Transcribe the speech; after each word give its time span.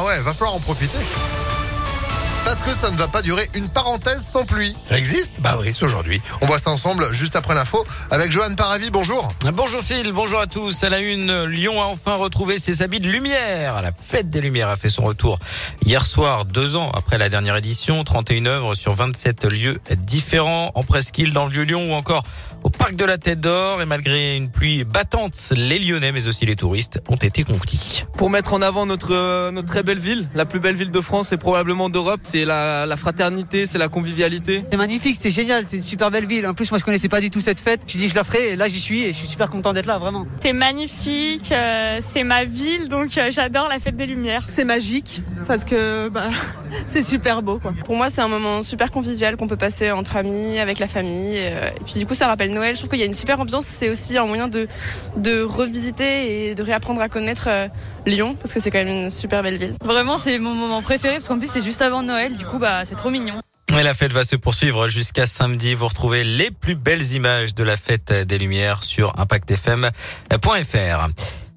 Ah 0.00 0.04
ouais, 0.06 0.18
va 0.20 0.32
falloir 0.32 0.54
en 0.54 0.60
profiter. 0.60 0.96
Parce 2.46 2.62
que 2.62 2.72
ça 2.72 2.90
ne 2.90 2.96
va 2.96 3.06
pas 3.06 3.20
durer 3.20 3.50
une 3.54 3.68
parenthèse 3.68 4.24
sans 4.24 4.46
pluie. 4.46 4.74
Ça 4.88 4.96
existe? 4.96 5.42
Bah 5.42 5.58
oui, 5.60 5.72
c'est 5.74 5.84
aujourd'hui. 5.84 6.22
On 6.40 6.46
voit 6.46 6.58
ça 6.58 6.70
ensemble 6.70 7.12
juste 7.12 7.36
après 7.36 7.54
l'info 7.54 7.84
avec 8.10 8.32
Johan 8.32 8.54
Paravi. 8.56 8.90
Bonjour. 8.90 9.30
Bonjour 9.52 9.82
Phil, 9.82 10.10
bonjour 10.12 10.40
à 10.40 10.46
tous. 10.46 10.82
À 10.82 10.88
la 10.88 11.00
une, 11.00 11.44
Lyon 11.44 11.82
a 11.82 11.84
enfin 11.84 12.14
retrouvé 12.14 12.58
ses 12.58 12.80
habits 12.80 13.00
de 13.00 13.10
lumière. 13.10 13.82
La 13.82 13.92
fête 13.92 14.30
des 14.30 14.40
Lumières 14.40 14.70
a 14.70 14.76
fait 14.76 14.88
son 14.88 15.02
retour 15.02 15.38
hier 15.84 16.06
soir, 16.06 16.46
deux 16.46 16.76
ans 16.76 16.90
après 16.92 17.18
la 17.18 17.28
dernière 17.28 17.56
édition. 17.56 18.02
31 18.02 18.46
œuvres 18.46 18.74
sur 18.74 18.94
27 18.94 19.44
lieux 19.44 19.78
différents, 19.98 20.70
en 20.74 20.82
presqu'île, 20.82 21.34
dans 21.34 21.44
le 21.44 21.52
Vieux-Lyon 21.52 21.92
ou 21.92 21.94
encore 21.94 22.22
au 22.70 22.78
parc 22.78 22.94
de 22.94 23.04
la 23.04 23.18
Tête 23.18 23.40
d'Or. 23.40 23.82
Et 23.82 23.86
malgré 23.86 24.36
une 24.36 24.48
pluie 24.48 24.84
battante, 24.84 25.34
les 25.56 25.78
Lyonnais, 25.78 26.12
mais 26.12 26.28
aussi 26.28 26.46
les 26.46 26.56
touristes, 26.56 27.02
ont 27.08 27.16
été 27.16 27.42
conquis. 27.42 28.04
Pour 28.16 28.30
mettre 28.30 28.54
en 28.54 28.62
avant 28.62 28.86
notre, 28.86 29.12
euh, 29.12 29.50
notre 29.50 29.68
très 29.68 29.82
belle 29.82 29.98
ville, 29.98 30.28
la 30.34 30.44
plus 30.44 30.60
belle 30.60 30.76
ville 30.76 30.90
de 30.90 31.00
France 31.00 31.32
et 31.32 31.36
probablement 31.36 31.88
d'Europe, 31.88 32.20
c'est 32.22 32.44
la, 32.44 32.86
la 32.86 32.96
fraternité, 32.96 33.66
c'est 33.66 33.78
la 33.78 33.88
convivialité. 33.88 34.64
C'est 34.70 34.76
magnifique, 34.76 35.16
c'est 35.18 35.30
génial, 35.30 35.64
c'est 35.66 35.78
une 35.78 35.82
super 35.82 36.10
belle 36.10 36.26
ville. 36.26 36.46
En 36.46 36.54
plus, 36.54 36.70
moi, 36.70 36.78
je 36.78 36.84
connaissais 36.84 37.08
pas 37.08 37.20
du 37.20 37.30
tout 37.30 37.40
cette 37.40 37.60
fête. 37.60 37.82
Je 37.86 37.98
dit, 37.98 38.08
je 38.08 38.14
la 38.14 38.24
ferai, 38.24 38.50
et 38.50 38.56
là, 38.56 38.68
j'y 38.68 38.80
suis, 38.80 39.02
et 39.02 39.08
je 39.08 39.18
suis 39.18 39.28
super 39.28 39.50
content 39.50 39.72
d'être 39.72 39.86
là, 39.86 39.98
vraiment. 39.98 40.26
C'est 40.40 40.52
magnifique, 40.52 41.50
euh, 41.52 41.98
c'est 42.00 42.24
ma 42.24 42.44
ville, 42.44 42.88
donc 42.88 43.18
euh, 43.18 43.30
j'adore 43.30 43.68
la 43.68 43.80
fête 43.80 43.96
des 43.96 44.06
Lumières. 44.06 44.44
C'est 44.46 44.64
magique 44.64 45.22
parce 45.46 45.64
que 45.64 46.08
bah, 46.08 46.30
c'est 46.86 47.02
super 47.02 47.42
beau. 47.42 47.58
Quoi. 47.58 47.74
Pour 47.84 47.96
moi, 47.96 48.10
c'est 48.10 48.20
un 48.20 48.28
moment 48.28 48.62
super 48.62 48.90
convivial 48.90 49.36
qu'on 49.36 49.46
peut 49.46 49.56
passer 49.56 49.90
entre 49.90 50.16
amis, 50.16 50.58
avec 50.58 50.78
la 50.78 50.86
famille. 50.86 51.36
Et, 51.36 51.52
puis 51.84 51.94
du 51.94 52.06
coup, 52.06 52.14
ça 52.14 52.26
rappelle 52.26 52.52
Noël. 52.52 52.76
Je 52.76 52.80
trouve 52.80 52.90
qu'il 52.90 53.00
y 53.00 53.02
a 53.02 53.06
une 53.06 53.14
super 53.14 53.40
ambiance. 53.40 53.66
C'est 53.66 53.88
aussi 53.88 54.16
un 54.18 54.26
moyen 54.26 54.48
de, 54.48 54.68
de 55.16 55.42
revisiter 55.42 56.50
et 56.50 56.54
de 56.54 56.62
réapprendre 56.62 57.00
à 57.00 57.08
connaître 57.08 57.48
Lyon 58.06 58.36
parce 58.36 58.54
que 58.54 58.60
c'est 58.60 58.70
quand 58.70 58.84
même 58.84 59.04
une 59.04 59.10
super 59.10 59.42
belle 59.42 59.58
ville. 59.58 59.74
Vraiment, 59.84 60.18
c'est 60.18 60.38
mon 60.38 60.54
moment 60.54 60.82
préféré 60.82 61.14
parce 61.14 61.28
qu'en 61.28 61.38
plus, 61.38 61.50
c'est 61.50 61.62
juste 61.62 61.82
avant 61.82 62.02
Noël. 62.02 62.36
Du 62.36 62.44
coup, 62.44 62.58
bah, 62.58 62.84
c'est 62.84 62.96
trop 62.96 63.10
mignon. 63.10 63.34
Et 63.78 63.82
la 63.82 63.94
fête 63.94 64.12
va 64.12 64.24
se 64.24 64.36
poursuivre 64.36 64.88
jusqu'à 64.88 65.26
samedi. 65.26 65.74
Vous 65.74 65.86
retrouvez 65.86 66.24
les 66.24 66.50
plus 66.50 66.74
belles 66.74 67.12
images 67.12 67.54
de 67.54 67.62
la 67.62 67.76
fête 67.76 68.12
des 68.12 68.38
Lumières 68.38 68.82
sur 68.82 69.18
impactfm.fr. 69.18 69.90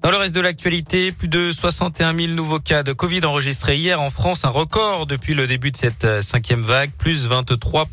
Dans 0.04 0.10
le 0.10 0.18
reste 0.18 0.34
de 0.34 0.42
l'actualité, 0.42 1.12
plus 1.12 1.28
de 1.28 1.50
61 1.50 2.14
000 2.14 2.32
nouveaux 2.32 2.58
cas 2.58 2.82
de 2.82 2.92
Covid 2.92 3.24
enregistrés 3.24 3.78
hier 3.78 4.02
en 4.02 4.10
France, 4.10 4.44
un 4.44 4.50
record 4.50 5.06
depuis 5.06 5.32
le 5.32 5.46
début 5.46 5.70
de 5.70 5.78
cette 5.78 6.04
euh, 6.04 6.20
cinquième 6.20 6.60
vague, 6.60 6.90
plus 6.90 7.26
23 7.26 7.86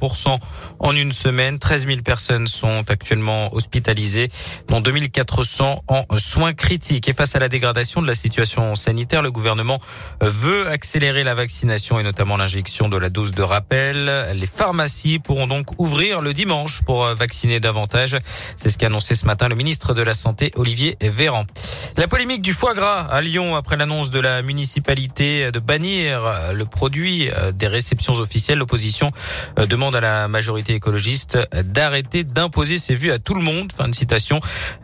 en 0.80 0.94
une 0.94 1.14
semaine. 1.14 1.58
13 1.58 1.88
000 1.88 2.02
personnes 2.02 2.50
sont 2.50 2.84
actuellement 2.92 3.56
hospitalisées, 3.56 4.30
dont 4.68 4.82
2400 4.82 5.86
en 5.88 6.04
soins 6.18 6.52
critiques. 6.52 7.08
Et 7.08 7.14
face 7.14 7.38
à 7.38 7.40
la 7.40 7.48
dégradation 7.48 8.02
de 8.02 8.08
la 8.08 8.16
situation 8.16 8.76
sanitaire, 8.76 9.22
le 9.22 9.32
gouvernement 9.32 9.80
veut 10.20 10.68
accélérer 10.68 11.24
la 11.24 11.34
vaccination 11.34 11.98
et 11.98 12.04
notamment 12.04 12.36
l'injection 12.36 12.90
de 12.90 12.98
la 12.98 13.08
dose 13.08 13.32
de 13.32 13.42
rappel. 13.42 14.12
Les 14.36 14.48
pharmacies 14.48 15.20
pourront 15.20 15.48
donc 15.48 15.80
ouvrir 15.80 16.20
le 16.20 16.34
dimanche 16.34 16.82
pour 16.82 17.06
euh, 17.06 17.16
vacciner 17.16 17.62
davantage. 17.62 18.18
C'est 18.58 18.68
ce 18.68 18.78
qu'a 18.78 18.88
annoncé 18.88 19.16
ce 19.16 19.26
matin 19.26 19.48
le 19.48 19.56
ministre 19.56 19.94
de 19.94 20.02
la 20.02 20.14
Santé, 20.14 20.52
Olivier 20.58 20.98
Véran. 21.00 21.46
La 22.02 22.08
polémique 22.08 22.42
du 22.42 22.54
foie 22.54 22.74
gras 22.74 23.02
à 23.12 23.22
Lyon 23.22 23.56
après 23.56 23.78
l'annonce 23.78 24.10
de 24.10 24.20
la 24.20 24.42
municipalité 24.42 25.52
de 25.52 25.60
bannir 25.60 26.52
le 26.52 26.66
produit 26.66 27.30
des 27.54 27.68
réceptions 27.68 28.14
officielles. 28.14 28.58
L'opposition 28.58 29.12
demande 29.70 29.96
à 29.96 30.02
la 30.02 30.28
majorité 30.28 30.74
écologiste 30.74 31.38
d'arrêter 31.64 32.24
d'imposer 32.24 32.80
ses 32.80 32.96
vues 32.96 33.12
à 33.12 33.20
tout 33.20 33.36
le 33.36 33.42
monde. 33.42 33.72
Fin 33.72 33.88
de 33.88 33.94
citation, 33.94 34.40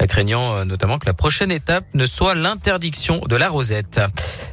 craignant 0.07 0.63
notamment 0.63 0.99
que 0.99 1.07
la 1.07 1.15
prochaine 1.15 1.51
étape 1.51 1.85
ne 1.95 2.05
soit 2.05 2.35
l'interdiction 2.35 3.19
de 3.27 3.35
la 3.35 3.49
rosette. 3.49 3.99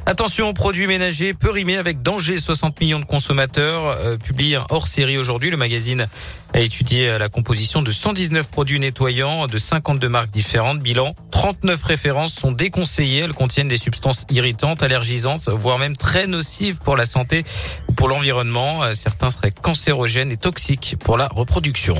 Attention, 0.07 0.53
produits 0.53 0.85
ménagers 0.85 1.33
peut 1.33 1.49
rimer 1.49 1.77
avec 1.77 2.03
danger. 2.03 2.37
60 2.37 2.79
millions 2.79 2.99
de 2.99 3.05
consommateurs 3.05 3.87
euh, 3.87 4.17
publient 4.17 4.55
un 4.55 4.65
hors-série 4.69 5.17
aujourd'hui. 5.17 5.49
Le 5.49 5.57
magazine 5.57 6.07
a 6.53 6.59
étudié 6.59 7.17
la 7.17 7.27
composition 7.27 7.81
de 7.81 7.89
119 7.89 8.51
produits 8.51 8.79
nettoyants 8.79 9.47
de 9.47 9.57
52 9.57 10.07
marques 10.07 10.29
différentes. 10.29 10.79
Bilan, 10.79 11.15
39 11.31 11.81
références 11.83 12.33
sont 12.33 12.51
déconseillées. 12.51 13.21
Elles 13.21 13.33
contiennent 13.33 13.67
des 13.67 13.77
substances 13.77 14.25
irritantes, 14.29 14.83
allergisantes, 14.83 15.49
voire 15.49 15.79
même 15.79 15.97
très 15.97 16.27
nocives 16.27 16.79
pour 16.83 16.95
la 16.95 17.05
santé 17.05 17.43
ou 17.89 17.93
pour 17.93 18.07
l'environnement. 18.07 18.83
Certains 18.93 19.31
seraient 19.31 19.51
cancérogènes 19.51 20.31
et 20.31 20.37
toxiques 20.37 20.97
pour 20.99 21.17
la 21.17 21.27
reproduction. 21.27 21.95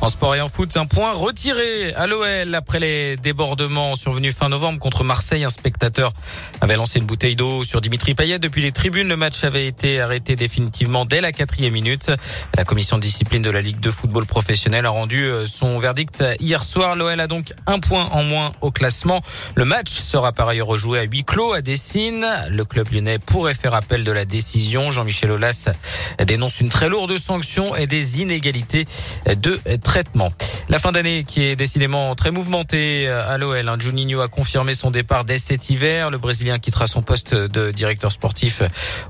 En 0.00 0.08
sport 0.08 0.36
et 0.36 0.40
en 0.40 0.48
foot, 0.48 0.76
un 0.76 0.86
point 0.86 1.12
retiré 1.12 1.92
à 1.94 2.06
l'OL 2.06 2.54
après 2.54 2.78
les 2.78 3.16
débordements 3.16 3.96
survenus 3.96 4.32
fin 4.32 4.48
novembre 4.48 4.78
contre 4.78 5.02
Marseille. 5.02 5.42
Un 5.42 5.50
spectateur 5.50 6.12
avait 6.60 6.76
lancé 6.76 7.00
une 7.00 7.04
bouteille 7.04 7.34
d'eau 7.34 7.64
sur 7.64 7.80
Dimitri 7.80 8.14
Payet 8.14 8.38
depuis 8.38 8.62
les 8.62 8.70
tribunes. 8.70 9.08
Le 9.08 9.16
match 9.16 9.42
avait 9.42 9.66
été 9.66 10.00
arrêté 10.00 10.36
définitivement 10.36 11.04
dès 11.04 11.20
la 11.20 11.32
quatrième 11.32 11.72
minute. 11.72 12.12
La 12.56 12.64
commission 12.64 12.96
de 12.96 13.02
discipline 13.02 13.42
de 13.42 13.50
la 13.50 13.60
Ligue 13.60 13.80
de 13.80 13.90
football 13.90 14.24
professionnel 14.24 14.86
a 14.86 14.90
rendu 14.90 15.24
euh, 15.24 15.46
son 15.46 15.80
verdict 15.80 16.22
hier 16.38 16.62
soir. 16.62 16.94
L'OL 16.94 17.18
a 17.18 17.26
donc 17.26 17.52
un 17.66 17.80
point 17.80 18.08
en 18.12 18.22
moins 18.22 18.52
au 18.60 18.70
classement. 18.70 19.20
Le 19.56 19.64
match 19.64 19.90
sera 19.90 20.30
par 20.30 20.48
ailleurs 20.48 20.68
rejoué 20.68 21.00
à 21.00 21.02
huis 21.02 21.24
clos 21.24 21.54
à 21.54 21.60
Dessine. 21.60 22.24
Le 22.50 22.64
club 22.64 22.92
lyonnais 22.92 23.18
pourrait 23.18 23.54
faire 23.54 23.74
appel 23.74 24.04
de 24.04 24.12
la 24.12 24.24
décision. 24.24 24.92
Jean-Michel 24.92 25.32
Aulas 25.32 25.70
dénonce 26.24 26.60
une 26.60 26.68
très 26.68 26.88
lourde 26.88 27.18
sanction 27.18 27.74
et 27.74 27.88
des 27.88 28.20
inégalités 28.20 28.86
de 29.26 29.58
La 30.68 30.78
fin 30.78 30.92
d'année 30.92 31.24
qui 31.24 31.42
est 31.42 31.56
décidément 31.56 32.14
très 32.14 32.30
mouvementée 32.30 33.08
à 33.08 33.38
l'OL. 33.38 33.68
Hein. 33.68 33.76
Juninho 33.80 34.20
a 34.20 34.28
confirmé 34.28 34.74
son 34.74 34.90
départ 34.90 35.24
dès 35.24 35.38
cet 35.38 35.70
hiver. 35.70 36.10
Le 36.10 36.18
Brésilien 36.18 36.58
quittera 36.58 36.86
son 36.86 37.00
poste 37.00 37.34
de 37.34 37.70
directeur 37.70 38.12
sportif 38.12 38.62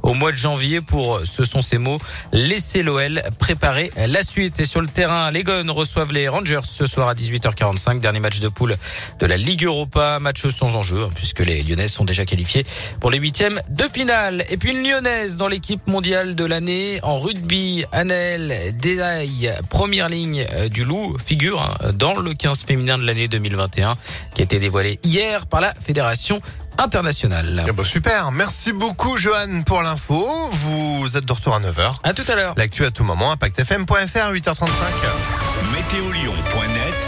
au 0.03 0.15
mois 0.15 0.31
de 0.31 0.37
janvier 0.37 0.81
pour, 0.81 1.21
ce 1.25 1.45
sont 1.45 1.61
ses 1.61 1.79
mots, 1.79 1.99
laisser 2.33 2.83
l'OL 2.83 3.23
préparer 3.39 3.91
la 3.97 4.23
suite. 4.23 4.61
Et 4.61 4.65
sur 4.65 4.81
le 4.81 4.87
terrain, 4.87 5.31
les 5.31 5.43
Gones 5.43 5.71
reçoivent 5.71 6.13
les 6.13 6.29
Rangers 6.29 6.61
ce 6.63 6.87
soir 6.87 7.09
à 7.09 7.15
18h45. 7.15 8.01
Dernier 8.01 8.21
match 8.21 8.39
de 8.39 8.49
poule 8.49 8.77
de 9.19 9.27
la 9.27 9.37
Ligue 9.37 9.65
Europa. 9.65 10.19
Match 10.21 10.47
sans 10.49 10.77
enjeu 10.77 11.03
hein, 11.03 11.11
puisque 11.15 11.41
les 11.41 11.63
Lyonnais 11.63 11.89
sont 11.89 12.05
déjà 12.05 12.25
qualifiés 12.25 12.65
pour 13.01 13.11
les 13.11 13.19
huitièmes 13.19 13.61
de 13.69 13.85
finale. 13.93 14.45
Et 14.49 14.57
puis 14.57 14.73
une 14.73 14.89
Lyonnaise 14.89 15.37
dans 15.37 15.49
l'équipe 15.49 15.87
mondiale 15.87 16.35
de 16.35 16.45
l'année 16.45 17.01
en 17.03 17.19
rugby. 17.19 17.85
Annelle 17.91 18.55
Desailles, 18.79 19.53
première 19.69 20.09
ligne 20.09 20.47
du 20.69 20.85
Loup, 20.85 21.17
figure 21.25 21.79
dans 21.95 22.17
le 22.17 22.35
15 22.35 22.63
féminin 22.63 22.99
de 22.99 23.05
l'année 23.05 23.29
2021 23.29 23.97
qui 24.35 24.43
a 24.43 24.45
été 24.45 24.59
dévoilé 24.59 24.99
hier 25.03 25.47
par 25.47 25.61
la 25.61 25.75
Fédération 25.75 26.41
internationale. 26.79 27.65
Eh 27.69 27.73
ben, 27.73 27.85
super, 27.85 28.31
merci 28.33 28.73
beaucoup 28.73 29.17
Johan 29.19 29.63
pour 29.67 29.83
l'info. 29.83 30.25
Vous 30.53 31.17
êtes 31.17 31.25
de 31.25 31.33
retour 31.33 31.55
à 31.55 31.61
9h. 31.61 31.97
À 32.05 32.15
tout 32.15 32.25
à 32.29 32.35
l'heure. 32.35 32.55
L'actu 32.57 32.85
à 32.85 32.91
tout 32.91 33.05
moment, 33.05 33.33
impactfm.fr 33.33 34.33
8h35. 34.33 34.69
Météolion.net 35.73 37.08